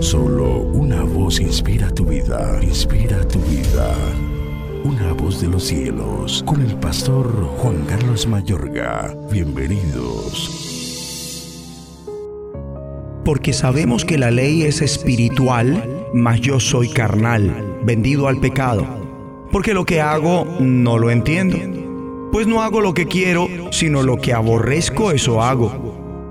Solo 0.00 0.58
una 0.60 1.02
voz 1.02 1.40
inspira 1.40 1.90
tu 1.90 2.04
vida, 2.04 2.58
inspira 2.62 3.26
tu 3.28 3.38
vida. 3.40 3.94
Una 4.84 5.12
voz 5.12 5.40
de 5.40 5.48
los 5.48 5.64
cielos, 5.64 6.42
con 6.46 6.60
el 6.60 6.76
pastor 6.76 7.28
Juan 7.58 7.84
Carlos 7.86 8.26
Mayorga. 8.26 9.16
Bienvenidos. 9.30 10.74
Porque 13.24 13.52
sabemos 13.52 14.04
que 14.04 14.18
la 14.18 14.30
ley 14.30 14.62
es 14.62 14.82
espiritual, 14.82 16.08
mas 16.12 16.40
yo 16.40 16.60
soy 16.60 16.88
carnal, 16.88 17.78
vendido 17.84 18.28
al 18.28 18.40
pecado. 18.40 18.86
Porque 19.52 19.72
lo 19.72 19.84
que 19.84 20.00
hago 20.00 20.46
no 20.60 20.98
lo 20.98 21.10
entiendo. 21.10 21.58
Pues 22.32 22.46
no 22.46 22.62
hago 22.62 22.80
lo 22.80 22.92
que 22.92 23.06
quiero, 23.06 23.48
sino 23.70 24.02
lo 24.02 24.16
que 24.18 24.32
aborrezco, 24.32 25.12
eso 25.12 25.42
hago. 25.42 26.05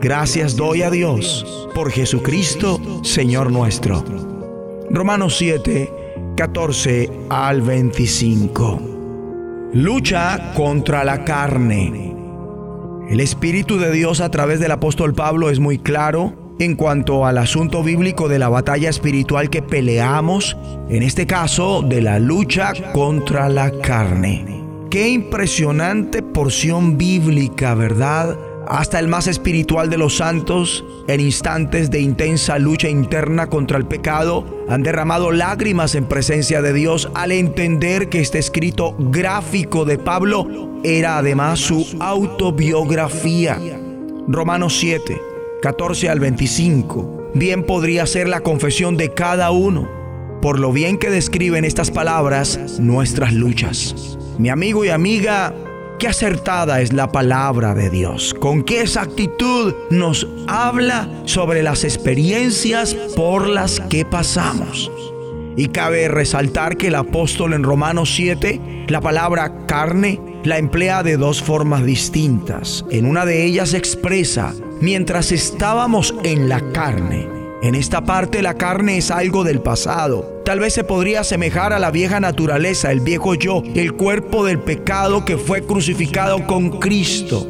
Gracias 0.00 0.56
doy 0.56 0.82
a 0.82 0.90
Dios 0.90 1.46
por 1.74 1.90
Jesucristo, 1.90 2.78
Señor 3.02 3.50
nuestro. 3.50 4.04
Romanos 4.90 5.36
7, 5.38 5.90
14 6.36 7.10
al 7.30 7.62
25. 7.62 9.70
Lucha 9.72 10.52
contra 10.54 11.02
la 11.02 11.24
carne. 11.24 12.14
El 13.08 13.20
Espíritu 13.20 13.78
de 13.78 13.90
Dios 13.90 14.20
a 14.20 14.30
través 14.30 14.60
del 14.60 14.72
apóstol 14.72 15.14
Pablo 15.14 15.48
es 15.48 15.60
muy 15.60 15.78
claro 15.78 16.34
en 16.58 16.76
cuanto 16.76 17.24
al 17.24 17.38
asunto 17.38 17.82
bíblico 17.82 18.28
de 18.28 18.38
la 18.38 18.50
batalla 18.50 18.90
espiritual 18.90 19.48
que 19.48 19.62
peleamos, 19.62 20.58
en 20.90 21.02
este 21.02 21.26
caso 21.26 21.82
de 21.82 22.02
la 22.02 22.18
lucha 22.18 22.74
contra 22.92 23.48
la 23.48 23.70
carne. 23.80 24.56
Qué 24.90 25.08
impresionante 25.08 26.22
porción 26.22 26.96
bíblica, 26.96 27.74
¿verdad? 27.74 28.38
Hasta 28.68 28.98
el 28.98 29.08
más 29.08 29.26
espiritual 29.26 29.90
de 29.90 29.98
los 29.98 30.16
santos, 30.16 30.84
en 31.08 31.20
instantes 31.20 31.90
de 31.90 32.00
intensa 32.00 32.58
lucha 32.58 32.88
interna 32.88 33.46
contra 33.48 33.78
el 33.78 33.86
pecado, 33.86 34.44
han 34.68 34.82
derramado 34.82 35.30
lágrimas 35.30 35.94
en 35.94 36.06
presencia 36.06 36.62
de 36.62 36.72
Dios 36.72 37.10
al 37.14 37.32
entender 37.32 38.08
que 38.08 38.20
este 38.20 38.38
escrito 38.38 38.96
gráfico 38.98 39.84
de 39.84 39.98
Pablo 39.98 40.80
era 40.84 41.18
además 41.18 41.60
su 41.60 41.86
autobiografía. 42.00 43.58
Romanos 44.28 44.76
7, 44.78 45.20
14 45.62 46.08
al 46.08 46.20
25, 46.20 47.30
bien 47.34 47.64
podría 47.64 48.06
ser 48.06 48.28
la 48.28 48.40
confesión 48.40 48.96
de 48.96 49.12
cada 49.12 49.50
uno, 49.50 49.88
por 50.42 50.58
lo 50.58 50.72
bien 50.72 50.98
que 50.98 51.10
describen 51.10 51.64
estas 51.64 51.90
palabras 51.90 52.80
nuestras 52.80 53.32
luchas. 53.32 54.16
Mi 54.38 54.48
amigo 54.48 54.84
y 54.84 54.90
amiga, 54.90 55.54
Qué 55.98 56.08
acertada 56.08 56.82
es 56.82 56.92
la 56.92 57.10
palabra 57.10 57.74
de 57.74 57.88
Dios. 57.88 58.34
Con 58.34 58.64
qué 58.64 58.82
exactitud 58.82 59.72
nos 59.88 60.28
habla 60.46 61.08
sobre 61.24 61.62
las 61.62 61.84
experiencias 61.84 62.94
por 63.16 63.48
las 63.48 63.80
que 63.80 64.04
pasamos. 64.04 64.90
Y 65.56 65.68
cabe 65.68 66.08
resaltar 66.08 66.76
que 66.76 66.88
el 66.88 66.96
apóstol 66.96 67.54
en 67.54 67.62
Romanos 67.62 68.12
7, 68.14 68.84
la 68.88 69.00
palabra 69.00 69.64
carne, 69.64 70.20
la 70.44 70.58
emplea 70.58 71.02
de 71.02 71.16
dos 71.16 71.42
formas 71.42 71.86
distintas. 71.86 72.84
En 72.90 73.06
una 73.06 73.24
de 73.24 73.46
ellas 73.46 73.72
expresa, 73.72 74.52
mientras 74.82 75.32
estábamos 75.32 76.14
en 76.24 76.50
la 76.50 76.60
carne, 76.72 77.35
en 77.62 77.74
esta 77.74 78.04
parte 78.04 78.42
la 78.42 78.54
carne 78.54 78.98
es 78.98 79.10
algo 79.10 79.42
del 79.42 79.60
pasado. 79.60 80.42
Tal 80.44 80.60
vez 80.60 80.74
se 80.74 80.84
podría 80.84 81.20
asemejar 81.20 81.72
a 81.72 81.78
la 81.78 81.90
vieja 81.90 82.20
naturaleza, 82.20 82.92
el 82.92 83.00
viejo 83.00 83.34
yo, 83.34 83.62
el 83.74 83.94
cuerpo 83.94 84.44
del 84.44 84.58
pecado 84.58 85.24
que 85.24 85.38
fue 85.38 85.62
crucificado 85.62 86.46
con 86.46 86.78
Cristo. 86.78 87.48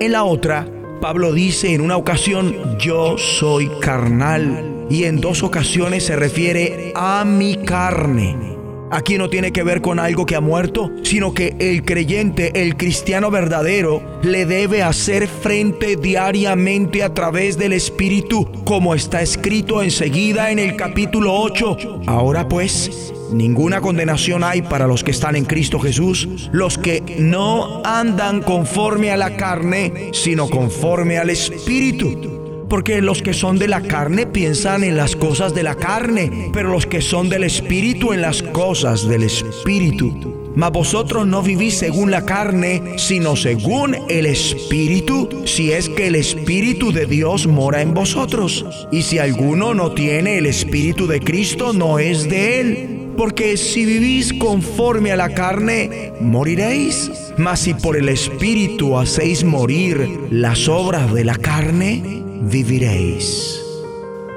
En 0.00 0.12
la 0.12 0.24
otra, 0.24 0.66
Pablo 1.00 1.32
dice 1.32 1.74
en 1.74 1.80
una 1.80 1.96
ocasión, 1.96 2.78
yo 2.78 3.18
soy 3.18 3.70
carnal. 3.80 4.86
Y 4.88 5.04
en 5.04 5.20
dos 5.20 5.42
ocasiones 5.42 6.04
se 6.04 6.16
refiere 6.16 6.92
a 6.96 7.24
mi 7.24 7.56
carne. 7.56 8.49
Aquí 8.92 9.18
no 9.18 9.30
tiene 9.30 9.52
que 9.52 9.62
ver 9.62 9.80
con 9.80 10.00
algo 10.00 10.26
que 10.26 10.34
ha 10.34 10.40
muerto, 10.40 10.90
sino 11.04 11.32
que 11.32 11.54
el 11.60 11.84
creyente, 11.84 12.62
el 12.62 12.76
cristiano 12.76 13.30
verdadero, 13.30 14.02
le 14.22 14.46
debe 14.46 14.82
hacer 14.82 15.28
frente 15.28 15.94
diariamente 15.94 17.04
a 17.04 17.14
través 17.14 17.56
del 17.56 17.72
Espíritu, 17.72 18.50
como 18.64 18.96
está 18.96 19.22
escrito 19.22 19.80
enseguida 19.82 20.50
en 20.50 20.58
el 20.58 20.74
capítulo 20.74 21.34
8. 21.34 22.02
Ahora 22.06 22.48
pues, 22.48 23.12
ninguna 23.32 23.80
condenación 23.80 24.42
hay 24.42 24.62
para 24.62 24.88
los 24.88 25.04
que 25.04 25.12
están 25.12 25.36
en 25.36 25.44
Cristo 25.44 25.78
Jesús, 25.78 26.50
los 26.50 26.76
que 26.76 27.00
no 27.18 27.82
andan 27.84 28.42
conforme 28.42 29.12
a 29.12 29.16
la 29.16 29.36
carne, 29.36 30.10
sino 30.12 30.48
conforme 30.48 31.18
al 31.18 31.30
Espíritu 31.30 32.39
porque 32.70 33.02
los 33.02 33.20
que 33.20 33.34
son 33.34 33.58
de 33.58 33.68
la 33.68 33.82
carne 33.82 34.26
piensan 34.26 34.84
en 34.84 34.96
las 34.96 35.16
cosas 35.16 35.54
de 35.54 35.64
la 35.64 35.74
carne, 35.74 36.50
pero 36.52 36.70
los 36.70 36.86
que 36.86 37.02
son 37.02 37.28
del 37.28 37.42
Espíritu 37.42 38.12
en 38.12 38.22
las 38.22 38.42
cosas 38.42 39.06
del 39.08 39.24
Espíritu. 39.24 40.52
Mas 40.54 40.70
vosotros 40.70 41.26
no 41.26 41.42
vivís 41.42 41.74
según 41.74 42.10
la 42.10 42.24
carne, 42.24 42.94
sino 42.96 43.34
según 43.34 43.96
el 44.08 44.24
Espíritu, 44.26 45.28
si 45.44 45.72
es 45.72 45.88
que 45.88 46.06
el 46.06 46.14
Espíritu 46.14 46.92
de 46.92 47.06
Dios 47.06 47.46
mora 47.46 47.82
en 47.82 47.92
vosotros. 47.92 48.64
Y 48.92 49.02
si 49.02 49.18
alguno 49.18 49.74
no 49.74 49.92
tiene 49.92 50.38
el 50.38 50.46
Espíritu 50.46 51.06
de 51.06 51.20
Cristo, 51.20 51.72
no 51.72 51.98
es 51.98 52.28
de 52.28 52.60
él. 52.60 52.96
Porque 53.16 53.56
si 53.56 53.84
vivís 53.84 54.32
conforme 54.32 55.12
a 55.12 55.16
la 55.16 55.34
carne, 55.34 56.12
moriréis. 56.20 57.10
Mas 57.36 57.60
si 57.60 57.74
por 57.74 57.96
el 57.96 58.08
Espíritu 58.08 58.96
hacéis 58.96 59.44
morir 59.44 60.20
las 60.30 60.68
obras 60.68 61.12
de 61.12 61.24
la 61.24 61.36
carne, 61.36 62.19
viviréis. 62.40 63.62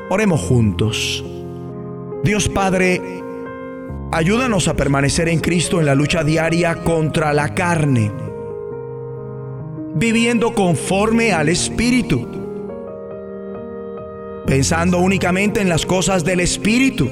Oremos 0.09 0.41
juntos. 0.41 1.23
Dios 2.23 2.49
Padre, 2.49 3.01
ayúdanos 4.11 4.67
a 4.67 4.75
permanecer 4.75 5.29
en 5.29 5.39
Cristo 5.39 5.79
en 5.79 5.85
la 5.85 5.95
lucha 5.95 6.23
diaria 6.23 6.83
contra 6.83 7.33
la 7.33 7.53
carne, 7.53 8.11
viviendo 9.95 10.53
conforme 10.53 11.31
al 11.33 11.49
Espíritu, 11.49 12.27
pensando 14.45 14.99
únicamente 14.99 15.61
en 15.61 15.69
las 15.69 15.85
cosas 15.85 16.23
del 16.23 16.41
Espíritu 16.41 17.09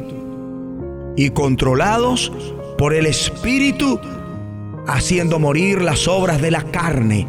y 1.15 1.29
controlados 1.31 2.31
por 2.77 2.93
el 2.93 3.05
Espíritu, 3.05 3.99
haciendo 4.87 5.39
morir 5.39 5.81
las 5.81 6.07
obras 6.07 6.41
de 6.41 6.51
la 6.51 6.63
carne, 6.63 7.27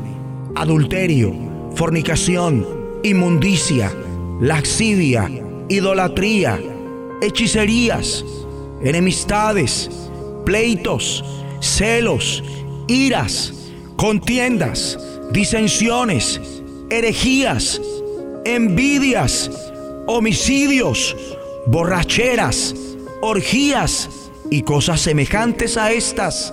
adulterio, 0.55 1.35
fornicación, 1.75 2.82
inmundicia, 3.03 3.93
laxidia, 4.41 5.31
idolatría, 5.69 6.61
hechicerías, 7.21 8.25
enemistades, 8.83 9.91
pleitos, 10.45 11.25
celos, 11.61 12.43
iras, 12.89 13.53
contiendas, 13.97 14.99
disensiones, 15.33 16.41
herejías, 16.91 17.81
envidias, 18.45 19.51
homicidios, 20.07 21.17
borracheras, 21.67 22.75
orgías 23.21 24.09
y 24.51 24.63
cosas 24.63 25.01
semejantes 25.01 25.77
a 25.77 25.93
estas, 25.93 26.53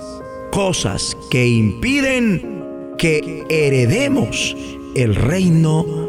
cosas 0.52 1.18
que 1.30 1.48
impiden 1.48 2.96
que 2.98 3.46
heredemos 3.50 4.56
el 4.96 5.16
reino 5.16 6.09